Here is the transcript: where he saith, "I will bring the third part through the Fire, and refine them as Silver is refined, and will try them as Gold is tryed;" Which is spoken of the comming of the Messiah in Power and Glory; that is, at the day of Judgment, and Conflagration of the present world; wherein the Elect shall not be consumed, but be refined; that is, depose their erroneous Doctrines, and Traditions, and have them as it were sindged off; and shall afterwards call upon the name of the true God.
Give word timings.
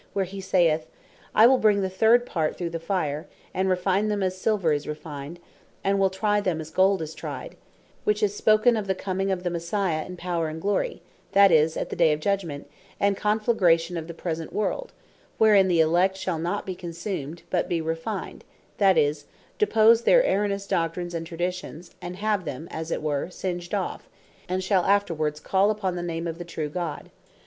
where 0.13 0.25
he 0.25 0.41
saith, 0.41 0.87
"I 1.35 1.45
will 1.45 1.59
bring 1.59 1.81
the 1.83 1.87
third 1.87 2.25
part 2.25 2.57
through 2.57 2.71
the 2.71 2.79
Fire, 2.79 3.27
and 3.53 3.69
refine 3.69 4.07
them 4.07 4.23
as 4.23 4.35
Silver 4.35 4.73
is 4.73 4.87
refined, 4.87 5.39
and 5.83 5.99
will 5.99 6.09
try 6.09 6.41
them 6.41 6.59
as 6.59 6.71
Gold 6.71 7.03
is 7.03 7.13
tryed;" 7.13 7.55
Which 8.03 8.23
is 8.23 8.35
spoken 8.35 8.75
of 8.75 8.87
the 8.87 8.95
comming 8.95 9.29
of 9.29 9.43
the 9.43 9.51
Messiah 9.51 10.03
in 10.07 10.17
Power 10.17 10.47
and 10.47 10.59
Glory; 10.59 11.03
that 11.33 11.51
is, 11.51 11.77
at 11.77 11.91
the 11.91 11.95
day 11.95 12.13
of 12.13 12.19
Judgment, 12.19 12.67
and 12.99 13.15
Conflagration 13.15 13.95
of 13.95 14.07
the 14.07 14.15
present 14.15 14.51
world; 14.51 14.91
wherein 15.37 15.67
the 15.67 15.81
Elect 15.81 16.17
shall 16.17 16.39
not 16.39 16.65
be 16.65 16.73
consumed, 16.73 17.43
but 17.51 17.69
be 17.69 17.79
refined; 17.79 18.43
that 18.79 18.97
is, 18.97 19.25
depose 19.59 20.01
their 20.01 20.21
erroneous 20.23 20.65
Doctrines, 20.65 21.13
and 21.13 21.27
Traditions, 21.27 21.93
and 22.01 22.15
have 22.15 22.43
them 22.43 22.67
as 22.71 22.89
it 22.89 23.03
were 23.03 23.29
sindged 23.29 23.75
off; 23.75 24.09
and 24.49 24.63
shall 24.63 24.83
afterwards 24.85 25.39
call 25.39 25.69
upon 25.69 25.95
the 25.95 26.01
name 26.01 26.25
of 26.25 26.39
the 26.39 26.43
true 26.43 26.69
God. 26.69 27.11